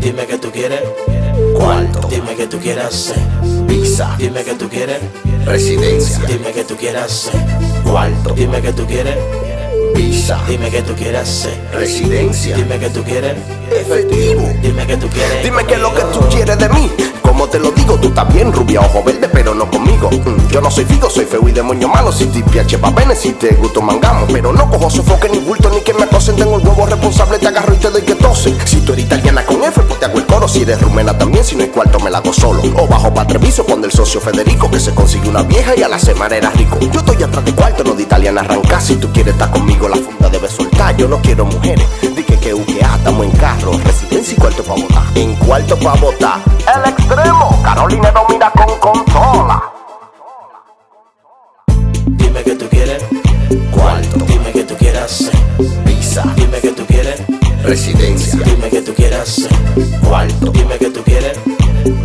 [0.00, 0.80] Dime que tú quieres.
[1.54, 2.08] Cuarto.
[2.08, 3.18] Dime que tú quieres hacer.
[3.66, 4.14] Visa.
[4.18, 4.98] Dime que tú quieres.
[5.44, 6.24] Residencia.
[6.26, 7.40] Dime que tú quieres hacer.
[7.84, 8.34] Cuarto.
[8.34, 9.16] Dime que tú quieres.
[9.94, 10.40] Visa.
[10.48, 11.60] Dime que tú quieres hacer.
[11.74, 12.56] Residencia.
[12.56, 13.36] Dime que tú quieres.
[13.70, 14.48] Efectivo.
[14.62, 15.44] Dime que tú quieres.
[15.44, 16.90] Dime qué es lo que tú quieres de mí.
[17.22, 20.10] Como te lo digo, tú estás bien, rubia, ojo verde, pero no conmigo.
[20.10, 22.10] Mm, Yo no soy figo, soy feo y demonio malo.
[22.10, 24.28] Si te piace va bene, si te gusto mangamos.
[24.32, 26.34] Pero no cojo sofoque ni bulto ni que me acosen.
[26.34, 28.56] Tengo el huevo responsable, te agarro y te doy que tose.
[28.64, 30.48] Si tú eres italiana con F, pues te hago el coro.
[30.48, 32.62] Si eres rumena también, si no hay cuarto me la hago solo.
[32.76, 35.88] O bajo pa' Treviso cuando el socio Federico que se consigue una vieja y a
[35.88, 36.80] la semana era rico.
[36.80, 38.82] Yo estoy atrás de cuarto, no de italiana arrancar.
[38.82, 40.96] Si tú quieres estar conmigo, la funda debe soltar.
[40.96, 41.86] Yo no quiero mujeres.
[42.16, 43.72] Di que que UGA, estamos en carro.
[43.84, 45.04] Residencia y cuarto pa' votar.
[45.14, 46.40] En cuarto pa' votar.
[46.74, 47.60] El extremo.
[47.62, 48.26] Carolina no
[57.62, 58.40] Residencia.
[58.44, 59.50] Dime que tú quieres hacer.
[60.06, 60.50] Cuarto.
[60.50, 61.38] Dime que tú quieres.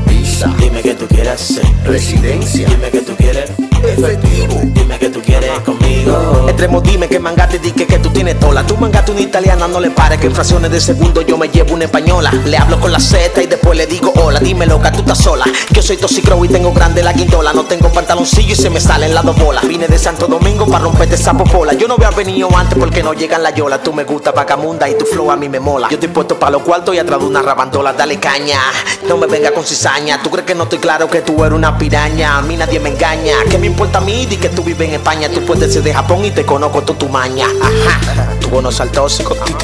[0.07, 0.53] Visa.
[0.59, 1.65] Dime que tú quieres hacer.
[1.85, 2.67] Residencia.
[2.67, 3.51] Dime que tú quieres.
[3.83, 4.61] Efectivo.
[4.73, 6.54] Dime que tú quieres conmigo.
[6.85, 8.65] Dime que mangate, di que, que tú tienes tola.
[8.65, 11.73] Tú mangate una italiana, no le pare, que en fracciones de segundo yo me llevo
[11.73, 12.31] una española.
[12.45, 14.39] Le hablo con la Z y después le digo hola.
[14.39, 15.45] Dime loca, tú estás sola.
[15.71, 17.53] Yo soy toxicro y tengo grande la guindola.
[17.53, 19.67] No tengo pantaloncillo y se me salen las dos bolas.
[19.67, 21.73] Vine de Santo Domingo para romperte esa popola.
[21.73, 23.81] Yo no había venido antes porque no llegan la yola.
[23.81, 25.89] Tú me gusta vagabunda y tu flow a mí me mola.
[25.89, 27.93] Yo estoy puesto para los cuartos y atrás de una rabandola.
[27.93, 28.59] Dale caña,
[29.07, 30.21] no me venga con cizaña.
[30.21, 32.37] Tú crees que no estoy claro que tú eres una piraña.
[32.37, 33.35] A mí nadie me engaña.
[33.49, 34.25] ¿Qué me importa a mí?
[34.25, 35.29] Di que tú vives en España.
[35.29, 37.47] Tú puedes ser de Japón y te conozco toda tu maña.
[37.61, 38.39] Ajá.
[38.39, 39.35] Tu bono al tóxico.
[39.45, 39.57] Dime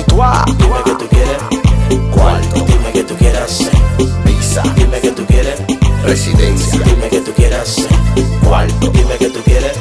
[0.83, 1.37] que tú quieres.
[2.11, 2.65] Cuarto.
[2.65, 3.71] Dime que tú quieres hacer.
[4.25, 4.61] Visa.
[4.75, 5.61] Dime que tú quieres.
[6.03, 6.79] Residencia.
[6.83, 7.31] Dime que tú
[7.61, 7.87] hacer.
[8.43, 8.87] Cuarto.
[8.89, 9.71] Dime que tú quieres.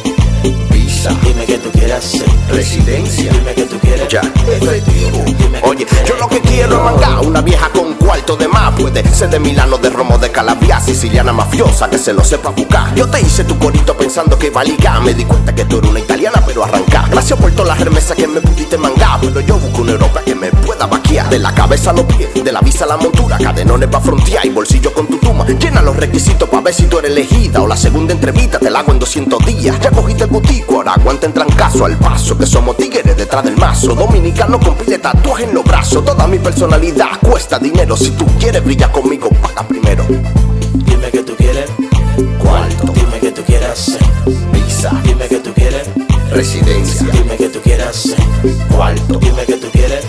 [0.70, 1.11] Visa.
[1.25, 2.27] Dime que tú quieres hacer.
[2.48, 3.33] Residencia.
[3.33, 4.08] Dime que tú quieres.
[4.08, 4.20] Ya.
[4.47, 5.25] Efectivo.
[5.64, 8.00] Oye, tú yo lo que quiero es mangar una vieja con
[8.36, 8.73] de más.
[8.75, 12.95] Puede ser de Milano, de Romo, de Calabria, siciliana mafiosa que se lo sepa buscar.
[12.95, 15.00] Yo te hice tu corito pensando que iba a ligar.
[15.03, 17.10] Me di cuenta que tú eres una italiana, pero arrancar.
[17.10, 19.21] Gracias por todas las remesas que me pudiste mangar.
[19.21, 21.09] Pero yo busco una Europa que me pueda vaquear.
[21.31, 23.39] De la cabeza a los pies, de la visa a la montura.
[23.39, 25.47] Cadenones pa' frontear y bolsillo con tu tuma.
[25.47, 27.63] Llena los requisitos pa' ver si tú eres elegida.
[27.63, 29.79] O la segunda entrevista te la hago en 200 días.
[29.81, 32.37] Ya cogiste el butico, ahora aguanta en trancazo al paso.
[32.37, 33.95] Que somos tigres detrás del mazo.
[33.95, 36.05] Dominicano con pile tatuaje en los brazos.
[36.05, 37.97] Toda mi personalidad cuesta dinero.
[37.97, 40.05] Si tú quieres brillar conmigo, paga primero.
[40.09, 41.71] Dime que tú quieres.
[42.39, 42.93] Cuarto.
[42.93, 44.01] Dime que tú quieres hacer.
[44.53, 45.89] Visa, Dime que tú quieres.
[46.33, 48.17] residencia, Dime que tú quieres hacer.
[48.75, 49.19] Cuarto.
[49.21, 50.00] Dime que tú quieres.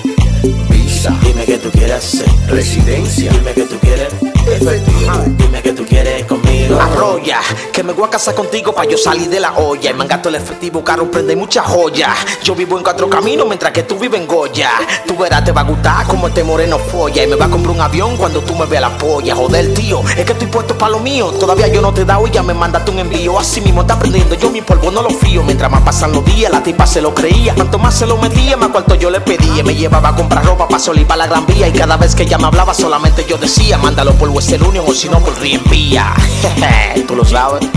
[1.52, 2.26] Que tú quieres hacer.
[2.48, 4.08] residencia, Dime que tú quieres.
[4.48, 5.36] efectivo.
[5.38, 6.51] Dime que tú quieres conmigo.
[6.80, 7.40] Arroya,
[7.74, 9.92] que me voy a casar contigo pa' yo salir de la olla.
[9.92, 12.14] Y mangato el efectivo, carro prende mucha joya.
[12.44, 14.72] Yo vivo en cuatro caminos mientras que tú vives en Goya.
[15.08, 17.24] Tú verás, te va a gustar como este moreno folla.
[17.24, 19.36] Y me va a comprar un avión cuando tú me veas la polla.
[19.36, 21.32] Joder, tío, es que estoy puesto pa' lo mío.
[21.32, 23.40] Todavía yo no te he dado y ya me mandaste un envío.
[23.40, 25.44] Así mismo está aprendiendo, yo mi polvo no lo fío.
[25.44, 27.56] Mientras más pasan los días, la tipa se lo creía.
[27.56, 29.64] Cuanto más se lo metía, más cuarto yo le pedía.
[29.64, 31.68] Me llevaba a comprar ropa pa' salir pa' la gran vía.
[31.68, 34.94] Y cada vez que ella me hablaba, solamente yo decía: Mándalo por Western Union o
[34.94, 36.14] si no por Rienvía.
[37.08, 37.68] Tú lo sabes,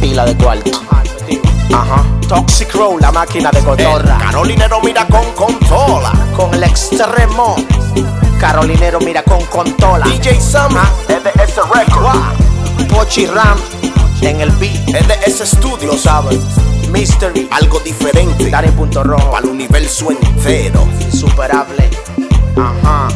[0.00, 0.70] pila de cuarto.
[1.74, 2.04] Ajá.
[2.28, 4.18] Toxic Roll, la máquina de cotorra.
[4.18, 6.12] Carolinero mira con consola.
[6.36, 7.56] Con el extremo.
[8.38, 10.06] Carolinero mira con contola.
[10.06, 13.58] DJ Sammy, EDS Record, Pochi Ram
[14.22, 14.88] en el beat.
[14.88, 16.38] EDS Studio, sabes.
[16.90, 17.48] Mystery.
[17.50, 19.30] algo diferente Dani Punto Rojo.
[19.30, 20.86] para el universo entero.
[21.00, 21.88] Insuperable.
[22.56, 23.08] Ajá.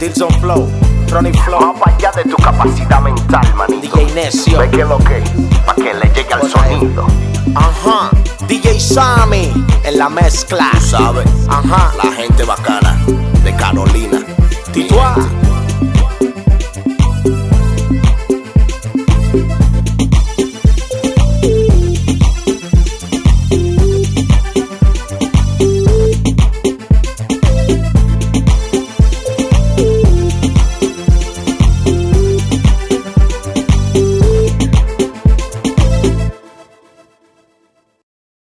[0.00, 0.68] Dilson Flow.
[1.12, 1.74] Ronnie Flow.
[1.74, 3.96] Más allá de tu capacidad mental, manito.
[3.96, 4.58] DJ Necio.
[4.58, 5.22] Ve que lo que,
[5.66, 7.06] para que le llegue al sonido.
[7.54, 8.10] Ajá.
[8.48, 9.52] DJ Sammy
[9.84, 10.70] en la mezcla.
[10.72, 11.92] Tú sabes, Ajá.
[12.02, 12.98] la gente bacana
[13.44, 14.24] de Carolina.
[14.72, 15.14] Titua.